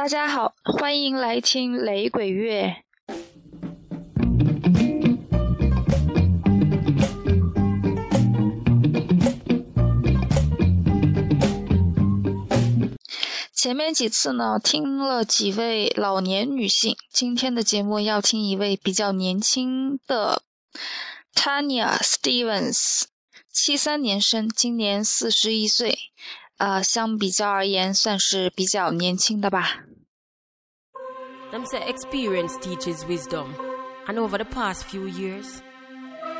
[0.00, 2.74] 大家好，欢迎来听雷鬼乐。
[13.52, 20.42] 前面几次呢，听了几位老年女性，今天的节目要听一位比较年轻的
[21.34, 23.02] Tanya Stevens，
[23.52, 25.98] 七三年生，今年四十一岁，
[26.59, 29.83] 呃，相比较而言算是比较年轻的吧。
[31.51, 33.47] Them say experience teaches wisdom,
[34.07, 35.61] and over the past few years,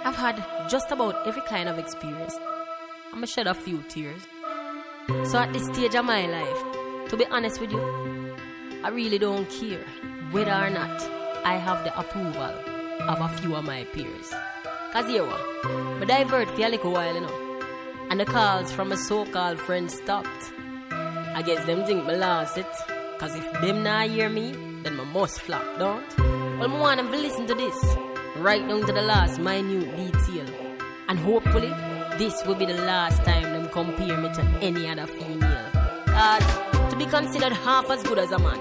[0.03, 0.35] I've had
[0.70, 2.35] just about every kind of experience.
[3.13, 4.21] I'ma shed a few tears.
[5.30, 6.63] So at this stage of my life.
[7.09, 7.80] To be honest with you,
[8.84, 9.85] I really don't care
[10.31, 11.03] whether or not
[11.45, 12.52] I have the approval
[13.07, 14.34] of a few of my peers.
[14.91, 15.39] Cause here what?
[16.02, 17.38] I divert for a little while, you know.
[18.10, 20.52] And the calls from a so-called friend stopped.
[20.91, 22.66] I guess them think me lost it.
[23.19, 24.52] Cause if them not hear me,
[24.83, 26.19] then my must flop, don't?
[26.59, 27.97] Well, I want them to listen to this.
[28.36, 30.47] Right down to the last minute detail.
[31.08, 31.72] And hopefully,
[32.19, 35.70] this will be the last time them compare me to any other female.
[36.06, 38.58] Cause to be considered half as good as a man.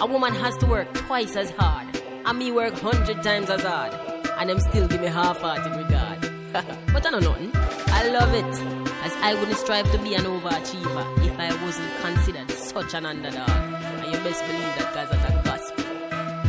[0.00, 1.88] A woman has to work twice as hard,
[2.24, 3.92] and me work hundred times as hard,
[4.38, 6.20] and them still give me half-hearted regard.
[6.92, 7.50] but I know nothing.
[7.54, 12.50] I love it, as I wouldn't strive to be an overachiever if I wasn't considered
[12.50, 13.48] such an underdog.
[13.48, 15.84] And you best believe that, guys, at the gospel.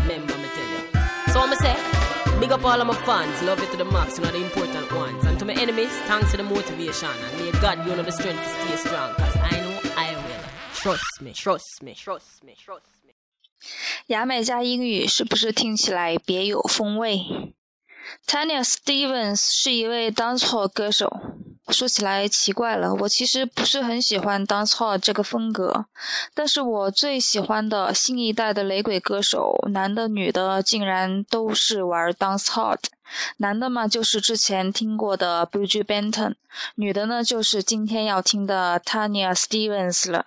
[0.04, 1.34] Remember me tell you.
[1.34, 1.76] So I'ma say,
[2.40, 4.92] big up all of my fans, love you to the max, you know the important
[4.94, 5.26] ones.
[5.26, 7.09] And to my enemies, thanks for the motivation.
[7.09, 10.44] And may God you know the strength to stay strong, cause I know I will.
[10.76, 13.14] Trust me, trust me, trust me, trust me.
[14.08, 17.54] 牙买加英语是不是听起来别有风味
[18.28, 21.09] ？Tanya Stephens 是一位 dancehall 歌手，
[21.74, 25.88] 说起来奇怪了，我其实不是很喜欢 dancehall 这个风格，
[26.34, 32.78] 但是我最喜欢的新一代的雷鬼歌手，男的女的竟然都是玩 dancehall。
[33.38, 36.34] 男的嘛，就是之前听过的 b r i d g e Benton；
[36.75, 40.26] 女的呢，就是今天要听的 Tanya Stevens 了。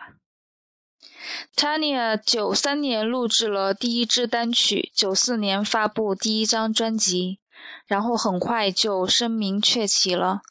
[1.57, 7.41] Tanya 九三年录制了第一支单曲，九四年发布第一张专辑，
[7.87, 10.43] 然后很快就声名鹊起了。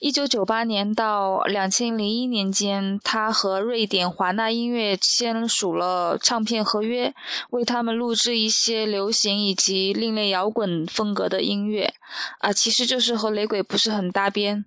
[0.00, 7.14] 一九九八年到两千零一年间，他和瑞典华纳音乐签署了唱片合约，
[7.50, 11.94] 为他们录制一些流行以及另类摇滚风格的音乐。
[12.38, 14.64] 啊，其实就是和雷鬼不是很搭边。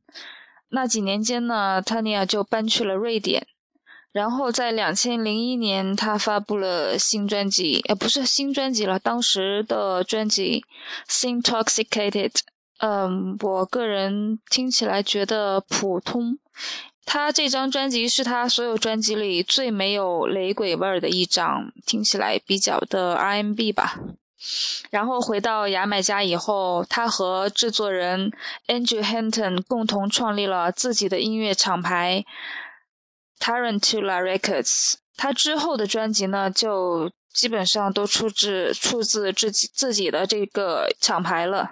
[0.70, 3.47] 那几年间呢，Tanya 就搬去了瑞典。
[4.12, 10.64] 然后在两千零一年，他发布了新专辑，呃，不是新专辑了，当时的专辑
[11.41, 12.31] 《Intoxicated》。
[12.79, 16.38] 嗯，我个人听起来觉得普通。
[17.06, 24.00] 他这张专辑是他所有专辑里最没有雷鬼味儿的一张，听起来比较的 RMB 吧。
[24.90, 28.31] 然后回到牙买加以后，他和制作人
[28.67, 32.23] Andrew Hinton 共同创立了自己的音乐厂牌。
[33.40, 41.72] Tarantula Records，他之后的专辑呢，就基本上都出自出自自己自己的这个厂牌了。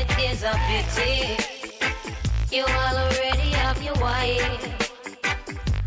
[0.41, 1.37] is a pity.
[2.51, 4.63] You already have your wife,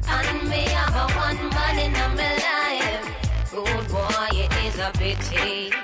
[0.08, 3.50] and me have a one man in my life.
[3.50, 5.83] Good boy, it is a pity.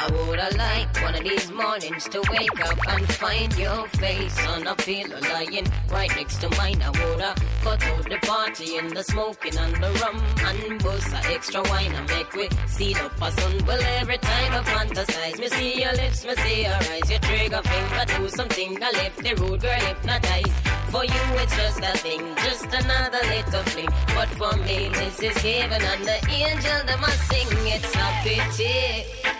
[0.00, 4.64] I woulda liked one of these mornings to wake up and find your face on
[4.68, 6.80] a pillow lying right next to mine.
[6.80, 11.20] I woulda cut out the party and the smoking and the rum and bust a
[11.34, 13.66] extra wine and make we see a sun.
[13.66, 17.62] Well, every time I fantasize, me see your lips, me see your eyes, your trigger
[17.62, 18.78] finger do something.
[18.80, 20.52] I left the road girl hypnotized.
[20.92, 23.88] For you, it's just a thing, just another little fling.
[24.14, 27.48] But for me, this is heaven and the angel that must sing.
[27.66, 29.37] It's a pity.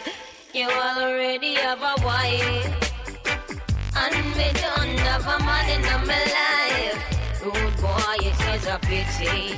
[0.59, 2.67] You already have a wife.
[3.95, 7.01] And me don't have a man in my life.
[7.45, 9.55] Rude boy, it is a pity.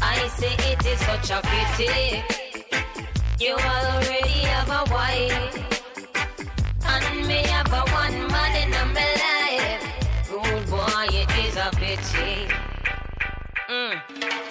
[0.00, 2.24] I say it is such a pity.
[3.38, 5.54] You already have a wife.
[6.86, 9.84] And me have a one man in my life.
[10.30, 12.65] Rude boy, it is a pity.
[13.76, 14.00] Mm.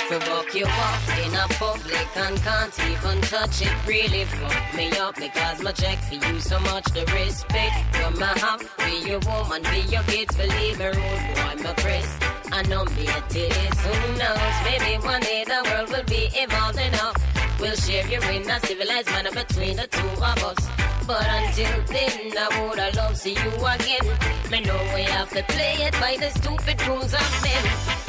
[0.10, 3.74] To buck you up in a public and can't even touch it.
[3.88, 6.86] Really fuck me up because my check for you so much.
[6.94, 10.36] The respect you my have, be your woman, be your kids.
[10.36, 12.08] Believe me, rude boy, my Chris.
[12.52, 13.78] I know me it is.
[13.86, 14.56] Who knows?
[14.70, 17.18] Maybe one day the world will be evolved enough.
[17.60, 20.62] We'll share you in a civilized manner between the two of us.
[21.08, 24.06] But until then, I would have loved see you again.
[24.52, 28.05] Me know we have to play it by the stupid rules of men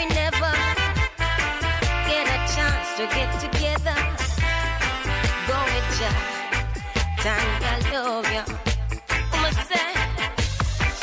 [0.00, 0.52] we never
[2.08, 3.96] get a chance to get together,
[5.46, 6.10] go with ya.
[7.24, 8.44] Thank I love ya.
[9.32, 9.99] I'ma say,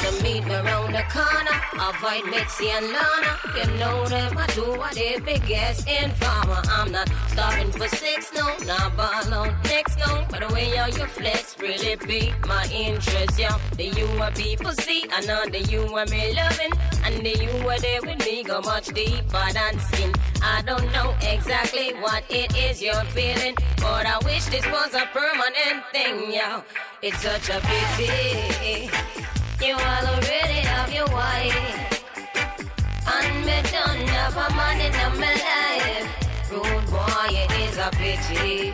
[0.07, 1.57] so meet me around the corner.
[1.73, 3.33] Avoid Mitzi and Lana.
[3.55, 6.61] You know them, I do what they biggest informer.
[6.69, 10.25] I'm not stopping for six, no, not ball out next, no.
[10.29, 13.57] But the way how you flex really beat my interest, yeah.
[13.75, 16.73] The you are people see, I know the you are me loving.
[17.03, 20.13] And the you are there with me go much deeper than skin.
[20.41, 25.05] I don't know exactly what it is you're feeling, but I wish this was a
[25.11, 26.61] permanent thing, yeah.
[27.01, 29.26] It's such a pity.
[29.59, 31.57] You already have your wife.
[33.07, 36.51] And me done have a man in my life.
[36.51, 38.71] Rude boy, it is a pity.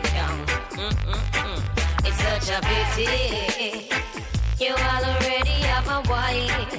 [2.04, 3.88] It's such a pity.
[4.60, 6.74] You already have wife.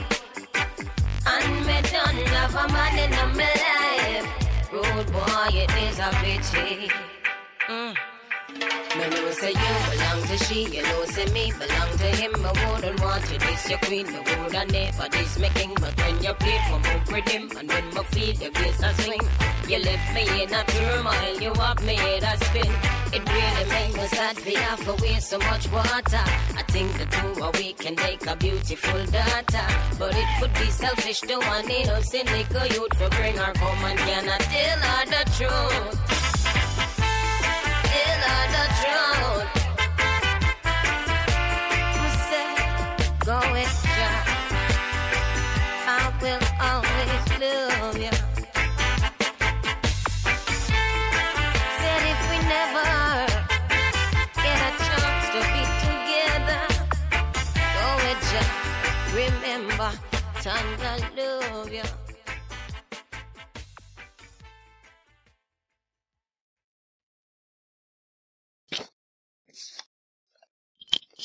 [1.26, 4.28] And me done have a man in my life.
[4.72, 6.92] Rude boy, it is a pity.
[7.68, 8.15] Mm.
[8.96, 12.32] Me know say you belong to she, you know say me belong to him.
[12.46, 15.74] I wouldn't want to diss your queen, I woulda never diss my king.
[15.76, 18.94] But when you play, my move with him, and when my feet the bass a
[19.02, 19.28] swing,
[19.68, 22.72] you left me in a turmoil, you up me in a spin.
[23.12, 26.26] It really made me sad we have waste so much water.
[26.60, 29.68] I think the two of we can make a beautiful daughter,
[30.00, 34.00] but it would be selfish to want a cynical youth to bring her home and
[34.00, 36.05] cannot tell her the truth
[45.98, 47.40] I will always
[61.18, 62.05] love you.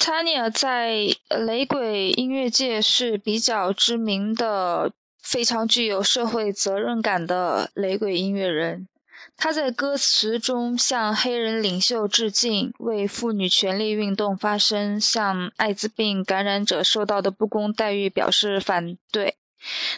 [0.01, 4.93] Tanya 在雷鬼音乐界是比较知名的、
[5.23, 8.89] 非常具有社会责任感的雷鬼音乐人。
[9.37, 19.37] 他在歌词中向黑人领袖致敬，为妇女权利运动发声，向艾滋病感染者受到的不公待遇表示反对。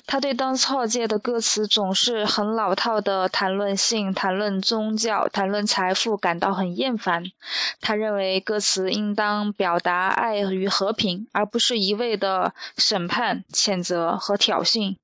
[0.07, 7.25] 他对当操界的歌词总是很老套的谈论性、谈论宗教、谈论财富感到很厌烦。
[7.81, 14.97] 他认为歌词应当表达爱与和平，而不是一味的审判、谴责和挑衅。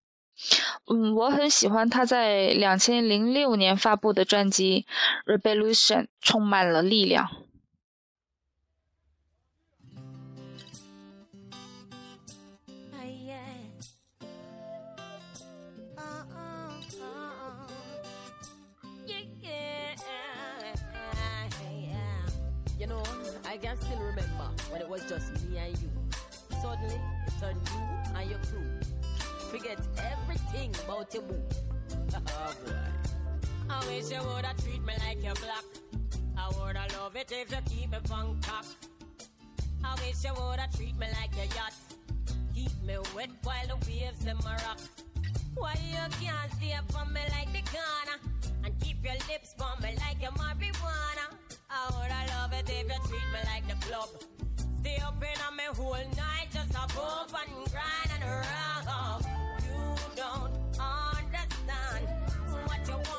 [0.86, 4.86] 嗯，我很喜欢他在两千零六年发布的专辑
[5.36, 7.28] 《Revolution》，充满了力量。
[24.88, 25.90] Was just me and you.
[26.62, 28.66] Suddenly, it's on you and your crew.
[29.50, 31.40] Forget everything about your boo.
[32.14, 32.72] oh boy.
[33.70, 35.64] I wish you woulda treat me like your block.
[36.36, 38.64] I woulda love it if you keep me from cock.
[39.84, 41.74] I wish you woulda treat me like your yacht.
[42.54, 44.80] Keep me wet while the waves in my rock.
[45.54, 48.18] Why you can't stay from me like the corner
[48.64, 51.26] and keep your lips on me like your marijuana?
[51.70, 54.08] I woulda love it if you treat me like the club.
[54.88, 59.22] Stay up in on me whole night, just a bump and grind and rock.
[59.62, 59.80] You
[60.16, 62.08] don't understand
[62.64, 63.17] what your woman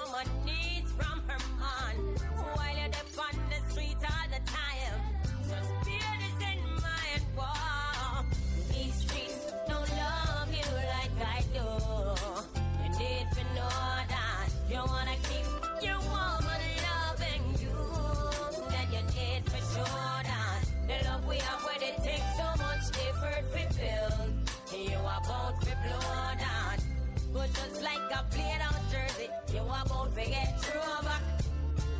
[27.59, 31.21] just like a played out jersey, you are bound to get through back.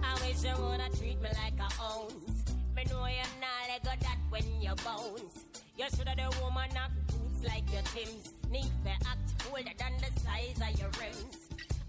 [0.04, 2.44] I wish you woulda treat me like a ounce.
[2.76, 5.46] Me know you're not like that when you bounce.
[5.78, 8.34] You shoulda the woman knock boots like your Tim's.
[8.52, 11.38] Need to act older than the size of your rings.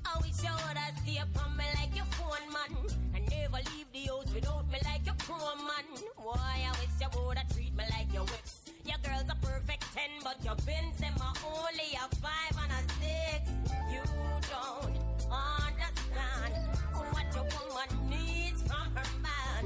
[0.04, 2.72] I wish you would have stay upon me like your phone man.
[3.14, 5.86] And never leave the house without me like your pro man.
[6.16, 8.62] Why I wish you would have treat me like your whips.
[8.84, 12.30] Your girl's a perfect 10, but your pins them are only a 5
[12.62, 13.59] and a 6.
[15.30, 16.54] Understand
[17.12, 19.64] what your woman needs from her man.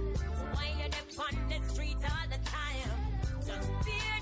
[0.53, 2.91] Why you dip on the street all the time?
[3.47, 4.14] Just bear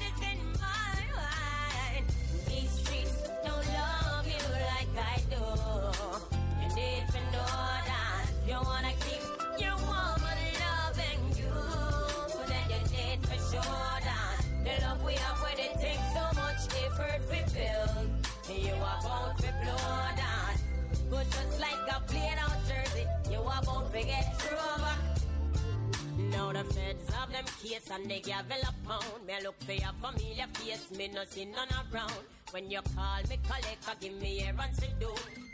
[28.02, 29.26] and they gavel a pound.
[29.26, 32.12] Me look for your familiar face, me no see none around.
[32.50, 35.10] When you call me collector, give me a run to do.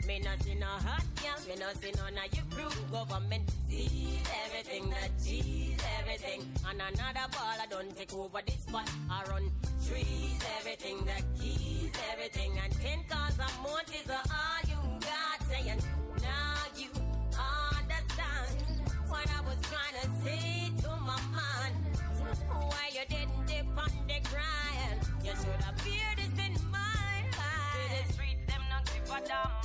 [0.07, 2.81] Me no see no hot girl, me no see none of your crew.
[2.91, 6.41] Government sees everything, that cheese everything.
[6.67, 8.89] And another ball I don't take over this spot.
[9.09, 9.51] I run
[9.87, 11.58] trees, everything, that keys
[29.27, 29.58] not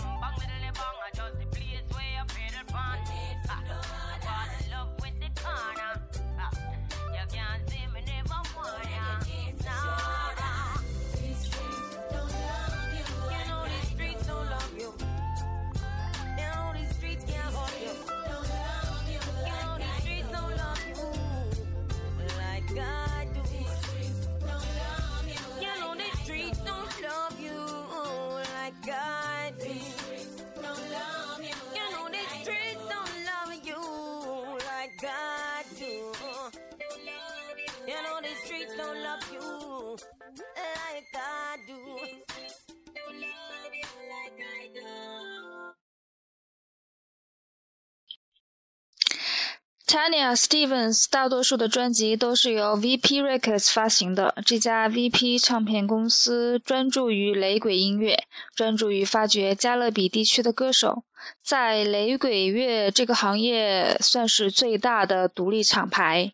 [49.94, 54.34] Tanya Stevens 大多数的专辑都是由 VP Records 发行的。
[54.44, 58.24] 这家 VP 唱片公司专注于雷鬼音乐，
[58.56, 61.04] 专注于发掘加勒比地区的歌手，
[61.44, 66.32] 在雷鬼乐这个行业算是最大的独立厂牌。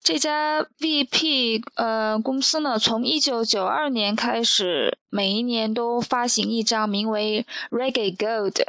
[0.00, 8.64] 这家 VP 呃公司呢，从1992年开始，每一年都发行一张名为 Reggae Gold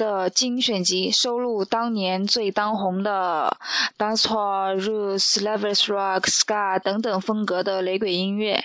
[0.00, 3.54] 的精选集，收录当年最当红的
[3.98, 8.64] dancehall、roots、levis rock、ska 等等风格的雷鬼音乐。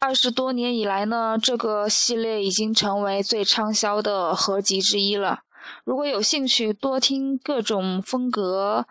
[0.00, 5.42] 二十多年以来呢，这个系列已经成为最畅销的合集之一了。
[5.84, 8.86] 如果有兴趣多听各种风格、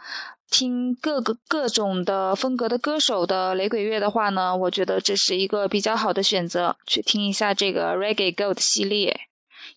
[0.50, 9.29] 听各个各种的风格的歌手的雷鬼乐的话呢，我觉得这是一个比较好的选择，去听一下这个 Reggae Gold 系列。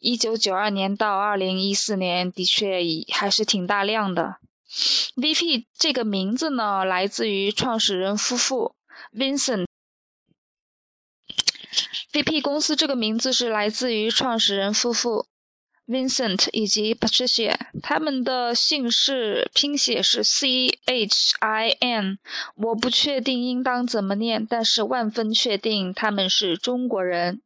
[0.03, 4.37] 一九九二年到二零一四年，的确以还是挺大量的。
[5.15, 8.75] VP 这个名字呢，来自于创始人夫妇
[9.15, 9.67] Vincent。
[12.13, 15.27] VP 公司这个名字是来自于创始人夫妇
[15.87, 22.19] Vincent 以及 Patricia，他们的姓氏拼写是 C H I N，
[22.57, 27.41] 我不确定应当怎么念，但是万分确定他们是中国人。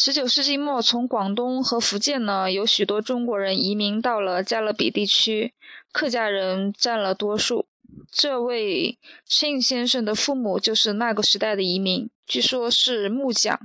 [0.00, 5.52] 十九世纪末，从广东和福建呢，有许多中国人移民到了加勒比地区，
[5.90, 7.66] 客家人占了多数。
[8.12, 13.58] 这位庆先生的父母就是那个时代的移民，据说是木匠。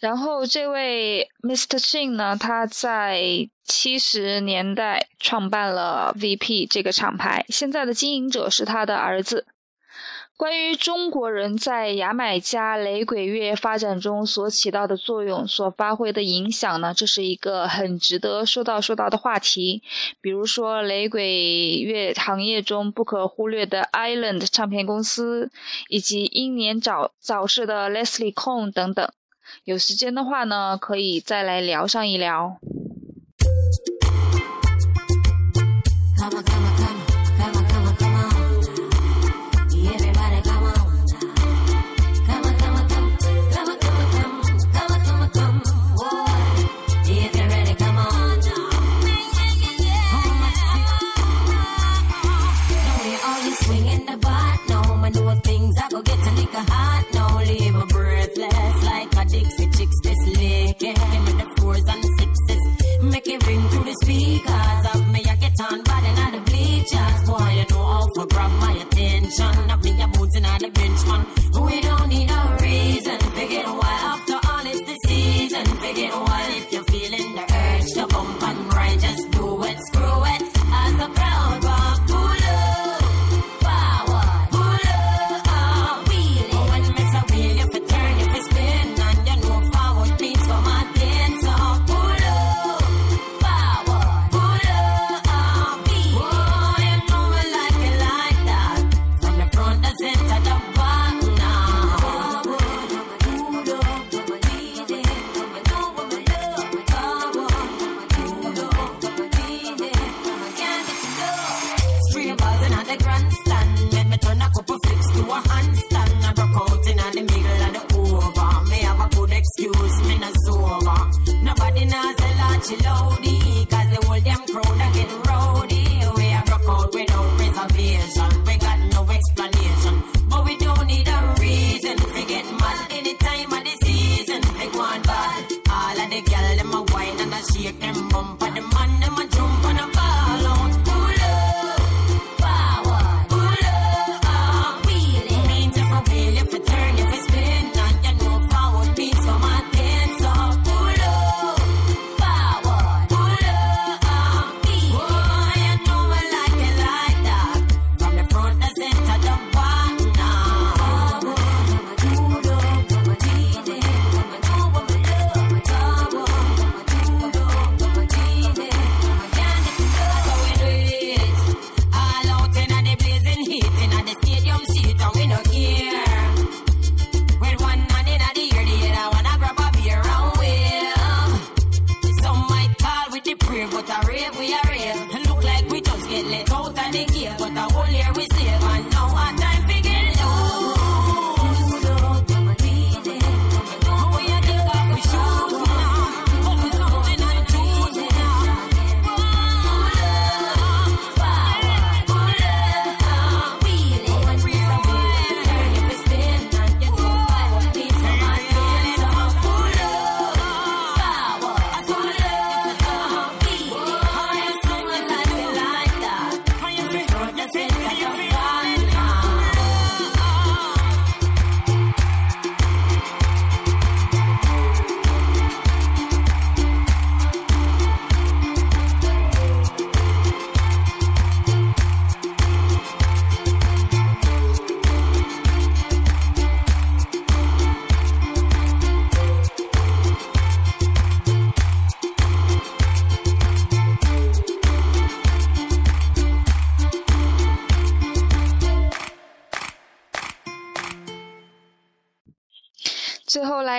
[0.00, 1.78] 然后这位 Mr.
[1.78, 9.46] Chin 呢，他在七十年代创办了 VP 这个厂牌，现在的经营者是他的儿子。
[10.36, 19.82] 关于中国人在牙买加雷鬼乐发展中所起到的作用、所发挥的影响呢，这是一个很值得说到说到的话题。
[20.20, 25.50] 比如说，雷鬼乐行业中不可忽略的 Island 唱片公司，
[25.88, 29.10] 以及英年早早逝的 Leslie Cohn 等等。
[29.64, 32.58] 有时间的话呢，可以再来聊上一聊。
[69.38, 69.66] vibration.
[69.66, 70.95] Knock me your bones in all the bin.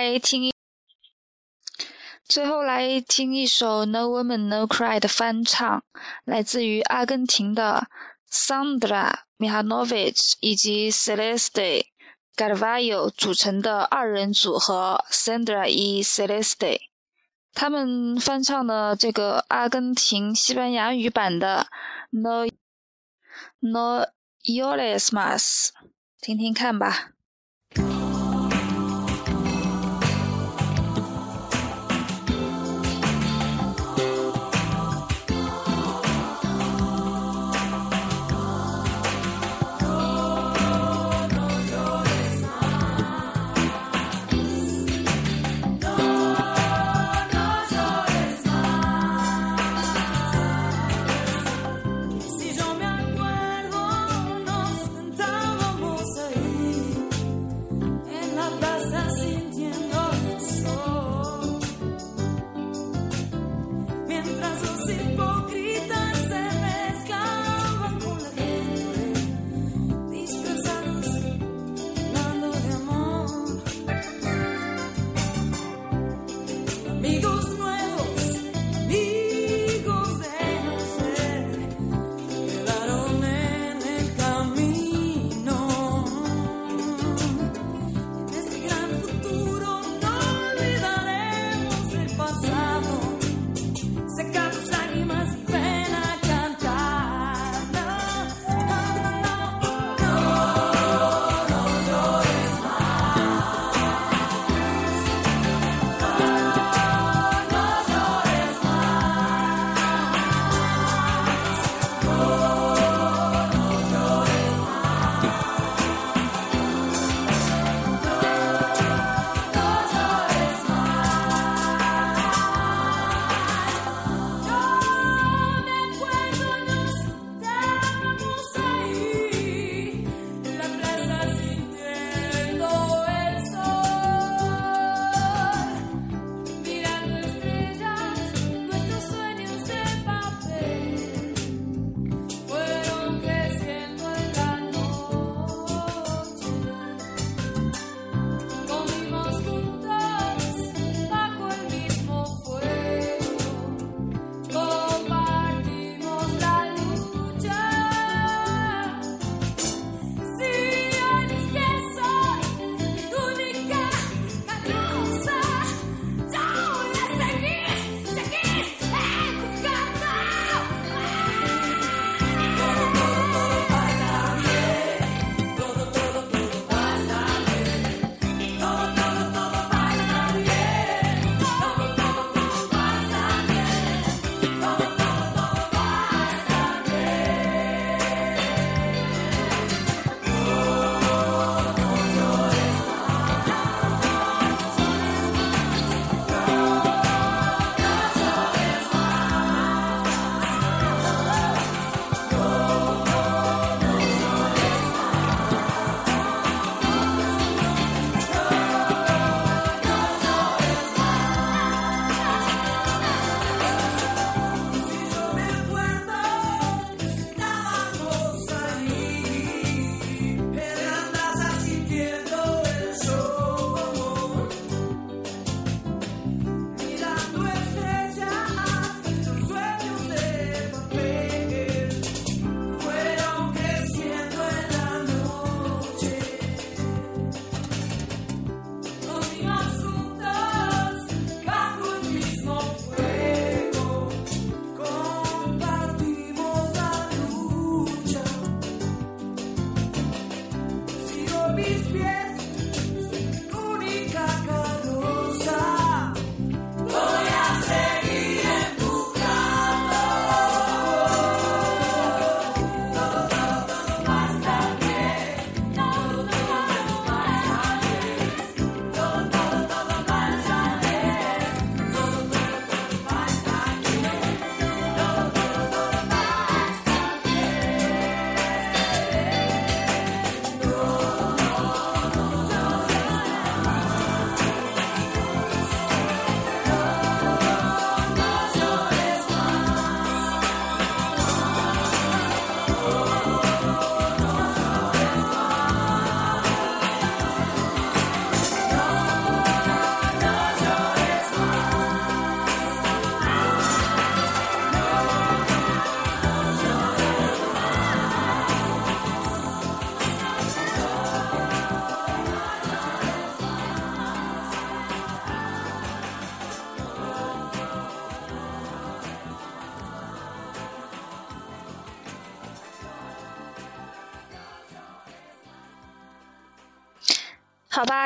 [0.00, 0.52] 来听
[2.24, 5.82] 最后来听一首 no woman no cry 的翻唱
[6.24, 7.88] 来自于阿根廷的
[8.30, 11.86] sandra mihanovich 以及 celeste
[12.36, 16.78] garavao 组成的二人组合 sandra e celeste
[17.52, 21.66] 他们翻唱的这个阿根廷西班牙语版的
[22.10, 22.46] no
[23.58, 24.06] no
[24.44, 25.70] y o l e s Mas，
[26.20, 27.14] 听听看吧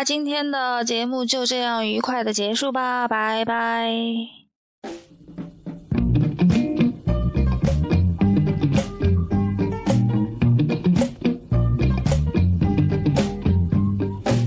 [0.04, 4.41] 今天的节目就这样愉快的结束吧，拜拜。